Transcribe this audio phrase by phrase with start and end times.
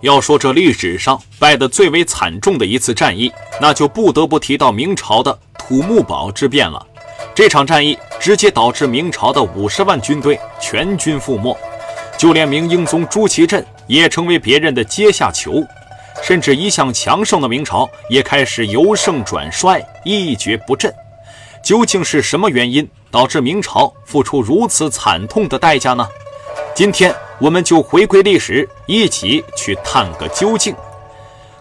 [0.00, 6.86] 要说这历史上败得最为惨重的一次战役，那就不得不提到明朝的土木堡之变了。
[7.34, 11.56] 这场战役直接导致明朝的五十万军队全军覆没，
[12.18, 15.64] 就连明英宗朱祁镇也成为别人的阶下囚，
[16.22, 20.92] 甚至一向强盛的明朝也开始由盛转衰，一蹶不振。
[21.62, 26.06] 究竟是什么原因导致明朝付出如此惨痛的代价呢？
[26.74, 30.74] 今天我们就回归历史，一起去探个究竟。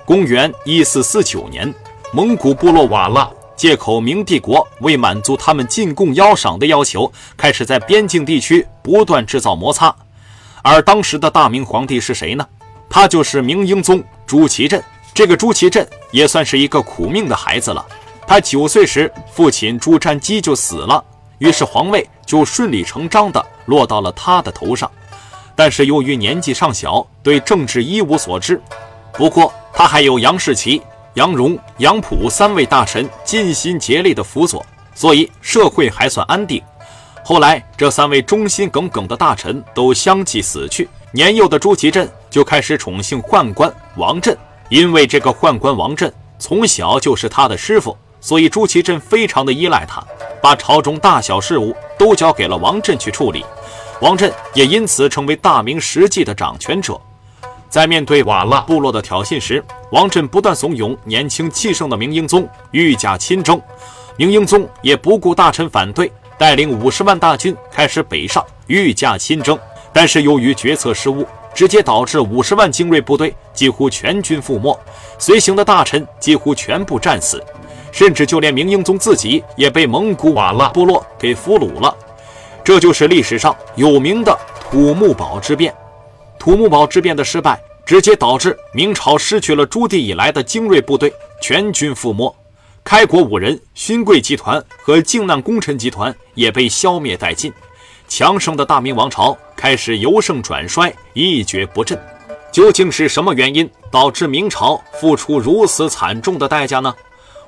[0.06, 1.74] 公元一四四九年，
[2.14, 9.94] 蒙古部落瓦剌借口明帝国为满足他们进贡邀赏的要求，开始在边境地区不断制造摩擦。
[10.62, 12.48] 而当时的大明皇帝是谁呢？
[12.90, 14.82] 他就是明英宗朱祁镇。
[15.14, 17.86] 这个朱祁镇也算是一个苦命的孩子了。
[18.28, 21.04] 他九岁时，父亲朱瞻基就死了，
[21.38, 24.90] 于是皇位就顺理成章地落到了他的头上。
[25.56, 28.62] 但是由于年纪尚小，对政治一无所知。
[29.14, 30.82] 不过他还有杨士奇、
[31.14, 36.62] 杨荣、杨溥三位大臣尽心竭力的辅佐，所以社会还算安定。
[37.24, 44.38] 后来这三位忠心耿耿的大臣都相继死去，年幼的朱祁镇就开始宠幸宦官王振，
[44.70, 47.98] 因为这个宦官王振从小就是他的师傅。
[48.22, 50.04] 所以朱祁镇非常的依赖他，
[50.42, 53.46] 把朝中大小事务都交给了王振去处理，
[54.02, 57.00] 王振也因此成为大明实际的掌权者。
[57.70, 63.62] 在面对瓦剌部落的挑衅时，王振不断怂恿年轻气盛的明英宗御驾亲征，
[64.18, 69.58] 明英宗也不顾大臣反对，带领五十万大军开始北上御驾亲征。
[69.92, 74.78] 但是由于决策失误，直接导致五十万精锐部队几乎全军覆没，
[75.18, 77.44] 随行的大臣几乎全部战死。
[77.92, 81.96] 甚至就连明英宗自己也被蒙古瓦剌部落给俘虏了，
[82.66, 85.72] 这就是历史上有名的土木堡之变。
[86.40, 92.36] 土木堡之变的失败，直接导致明朝失去了朱棣以来的精锐部队，全军覆没。
[92.84, 97.54] 开国五人勋贵集团和靖难功臣集团也被消灭殆尽，
[98.08, 102.00] 强盛的大明王朝开始由盛转衰，一蹶不振。
[102.52, 106.92] 究竟是什么原因导致明朝付出如此惨重的代价呢？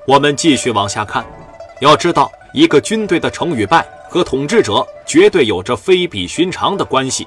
[0.06, 1.26] 我们继续往下看，
[1.80, 7.26] 要知道，一个军队的成与败和统治者绝对有着非比寻常的关系。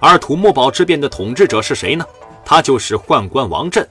[0.00, 2.06] 而土木堡之变的统治者是谁呢？
[2.44, 3.86] 他就是宦官王振。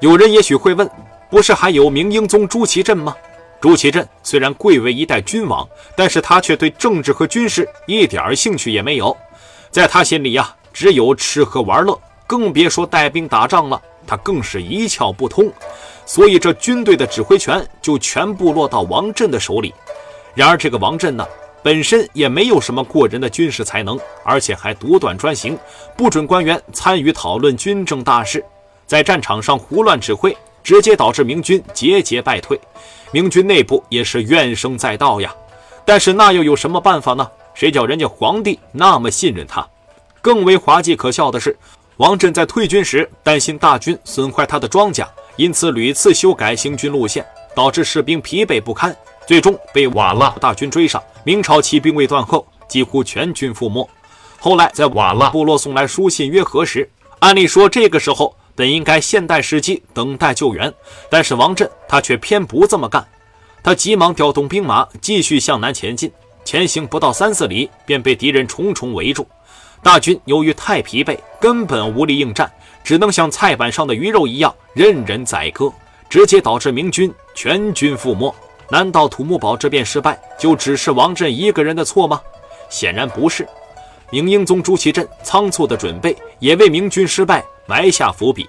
[0.00, 0.88] 有人也许会问，
[1.30, 3.14] 不是还有明英宗朱祁镇吗？
[3.60, 9.16] 朱祁镇虽然贵为一代君王，但是他却对政治和军事一点兴趣也没有。
[9.70, 13.80] 在他心里呀，只有吃喝玩乐，更别说带兵打仗了。
[14.04, 15.50] 他更是一窍不通。
[16.04, 19.72] 所以，这军队的指挥权就全部落到王振的手里。
[20.34, 21.24] 然而，这个王振呢，
[21.62, 25.56] 本身也没有什么过人的军事才能，而且还独断专行，
[25.96, 28.44] 不准官员参与讨论军政大事，
[28.86, 32.58] 在战场上胡乱指挥，直接导致明军节节败退。
[33.12, 35.32] 明军内部也是怨声载道呀。
[35.84, 37.28] 但是，那又有什么办法呢？
[37.54, 39.66] 谁叫人家皇帝那么信任他？
[40.20, 41.56] 更为滑稽可笑的是，
[41.96, 45.06] 王振在退军时担心大军损坏他的庄稼。
[45.36, 47.24] 因此屡次修改行军路线，
[47.54, 48.94] 导致士兵疲惫不堪，
[49.26, 51.02] 最终被瓦剌大军追上。
[51.24, 53.88] 明朝骑兵未断后，几乎全军覆没。
[54.38, 56.88] 后来在瓦剌部落送来书信约和时，
[57.20, 60.72] 按理说这个时候本应该现代时机等待救援，
[61.08, 63.06] 但是王振他却偏不这么干。
[63.62, 66.10] 他急忙调动兵马继续向南前进，
[66.44, 69.26] 前行不到三四里便被敌人重重围住。
[69.82, 72.52] 大军由于太疲惫，根本无力应战。
[72.84, 75.72] 只能像菜板上的鱼肉一样任人宰割，
[76.10, 78.34] 直接导致明军全军覆没。
[78.72, 82.18] 难道土木堡之变失败就只是王振一个人的错吗？
[82.70, 83.46] 显然不是。
[84.10, 88.48] 明英宗朱祁镇仓促的准备也为明军失败埋下伏笔。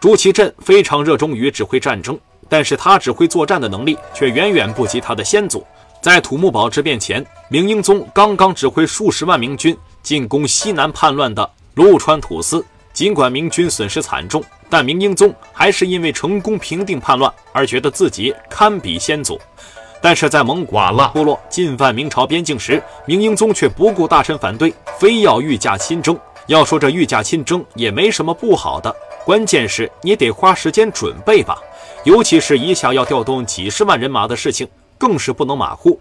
[0.00, 5.64] 朱祁镇非常热衷于指挥战争，但是他指挥作战的能力却远远不及他的先祖。
[6.02, 12.64] 在土木堡之变前，明英宗刚刚指挥数十万明军进攻西南叛乱的陆川土司。
[12.92, 19.38] 尽管明军损失惨重，但明英宗还是因为成功平定叛乱而觉得自己堪比先祖。
[20.00, 26.18] 但是在蒙古瓦剌部落进犯明朝边境时，明英宗却不顾大臣反对，非要御驾亲征。
[26.46, 28.94] 要说这御驾亲征也没什么不好的，
[29.24, 31.58] 关键是你得花时间准备吧，
[32.04, 36.00] 尤其是一下要调动几十万人马的事情，更是不能马虎。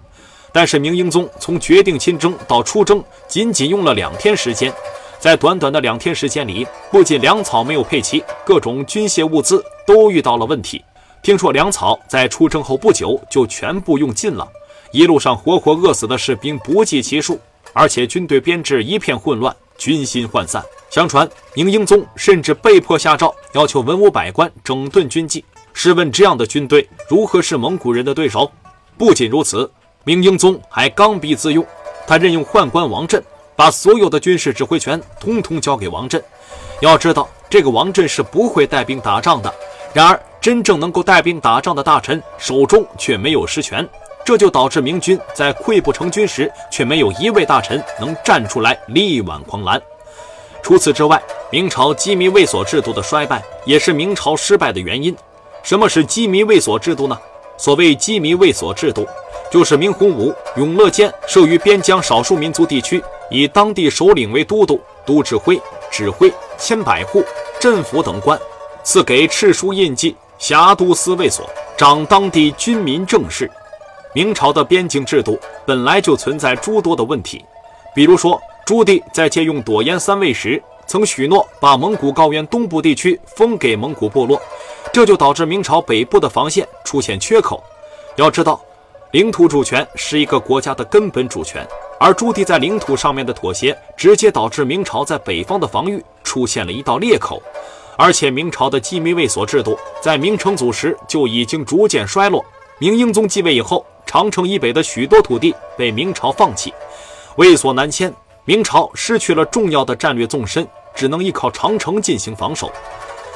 [0.52, 4.74] 但是明英宗从决定亲征到出征，仅仅用了两天时间。
[5.20, 10.82] 在短短的两天时间里，不仅粮草没有配齐，各种军械物资都遇到了问题。
[11.22, 14.48] 听说粮草在出征后不久就全部用尽了，
[14.94, 17.38] 一路上活活饿死的士兵不计其数，
[17.74, 20.64] 而且军队编制一片混乱，军心涣散。
[20.90, 25.44] 相传明英宗甚至被迫下诏，要求文武百官整顿军纪。
[25.74, 28.50] 试问这样的军队如何是蒙古人的对手？
[28.98, 29.70] 不仅如此，
[30.06, 31.66] 明英宗还刚愎自用，
[32.08, 33.22] 他任用宦官王振，
[33.60, 36.24] 把所有的军事指挥权通通交给王振。
[36.80, 39.54] 要知道，这个王振是不会带兵打仗的。
[39.92, 43.86] 然而，真正能够带兵打仗的大臣手中却没有实权，
[44.24, 49.82] 这就导致明军在溃不成军时，却没有一位大臣能站出来力挽狂澜。
[50.64, 51.22] 除此之外，
[51.52, 55.14] 明朝羁縻卫所制度的衰败也是明朝失败的原因。
[55.64, 57.20] 什么是羁縻卫所制度呢？
[57.58, 59.06] 所谓羁縻卫所制度，
[59.52, 65.60] 就是明洪武、永乐间设于边疆少数民族地区，以当地首领为都督、都指挥、
[65.92, 67.24] 指挥、千百户、
[67.60, 68.40] 镇抚等官，
[68.84, 73.50] 赐给敕书印记，辖都司卫所，掌当地军民政事。
[74.14, 77.46] 明朝的边境制度本来就存在诸多的问题，
[77.96, 78.40] 比如说。
[78.66, 84.40] 朱棣在借用朵颜三位时，曾许诺把蒙古高原东部地区封给蒙古部落，
[84.94, 87.64] 这就导致明朝北部的防线出现缺口。
[88.16, 88.62] 要知道，
[89.10, 91.68] 领土主权是一个国家的根本主权，
[92.00, 97.42] 而朱棣在领土上面的妥协，直接导致明朝在北方的防御出现了一道裂口。
[97.98, 102.44] 而且，明朝的羁縻卫所制度在明成祖时就已经逐渐衰落。
[102.80, 106.74] 明英宗继位以后，长城以北的许多土地被明朝放弃，
[107.36, 108.14] 卫所南迁。
[108.46, 110.66] 明朝失去了重要的战略纵深，
[110.96, 112.72] 只能依靠长城进行防守。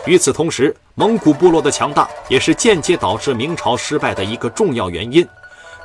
[0.05, 5.27] 与此同时，蒙古部落的强大也是间接导致明朝失败的一个重要原因。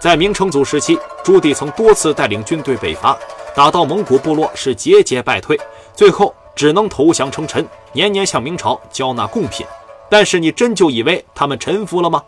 [0.00, 3.18] 在明成祖时期，朱棣曾多次带领军队北伐，
[3.52, 5.58] 打到蒙古部落是节节败退，
[5.92, 9.66] 最后只能投降称臣，年年向明朝交纳贡品。
[10.08, 12.22] 但是，你真就以为他们臣服了吗？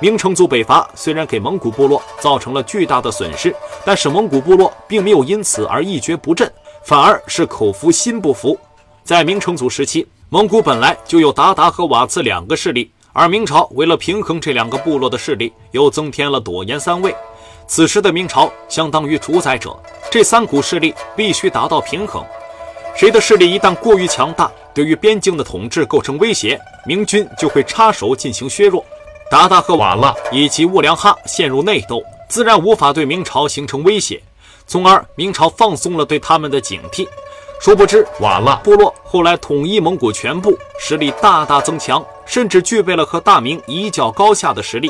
[0.00, 3.56] 明成祖北伐虽然给蒙古部落造成了巨大的损失，
[3.86, 6.52] 但是蒙古部落并没有因此而一蹶不振，
[6.84, 8.56] 反而是口服心不服。
[9.02, 17.12] 在明成祖时期，蒙古本来就有鞑靼和瓦剌两个势力，而明朝为了平衡这两个部落的势力，又增添了朵颜三卫。
[17.66, 19.76] 此时的明朝相当于主宰者，
[20.08, 22.24] 这三股势力必须达到平衡。
[22.94, 28.84] 谁的势力一旦过于强大，对于边境的统治构成威胁，明军就会插手进行削弱。
[29.32, 34.22] 鞑靼和瓦剌以及兀良哈陷入内斗，自然无法对明朝形成威胁，
[34.68, 37.04] 从而明朝放松了对他们的警惕。
[37.60, 44.88] 殊不知，瓦剌部落后来统一蒙古全部，实力大大增强，甚至具备了和大明一较高下的实力。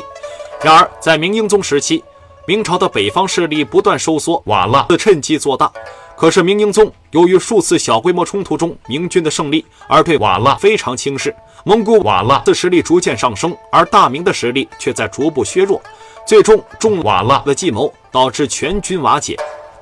[0.61, 2.03] 然而，在明英宗时期，
[2.45, 5.71] 明朝的北方势力不断收缩，瓦剌则趁机做大。
[6.17, 11.33] 可是明英宗由于数次小规模冲突中明军的胜利，而对瓦剌非常轻视。
[11.63, 15.81] 蒙古瓦剌的实力逐渐上升，而大明的实力却在逐步削弱。
[16.27, 19.37] 最终，中瓦剌的计谋导致全军瓦解。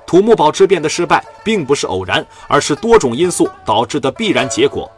[0.06, 4.90] 土木堡之变的失败并不是偶然，而是多种因素导致的必然结果。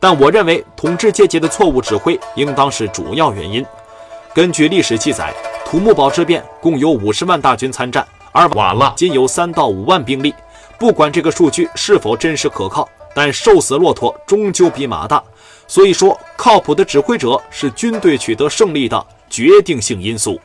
[0.00, 3.64] 但我认为，统治阶级的错误指挥应当是主要原因。
[4.34, 5.34] 根据历史记载，
[5.64, 10.32] 土木堡之变共有五十万大军参战，而瓦剌仅有三到五万兵力。
[10.78, 15.20] 不管这个数据是否真实可靠，但瘦死骆驼终究比马大。
[15.66, 20.40] 所以说，靠谱的指挥者是军队取得胜利的决定性因素。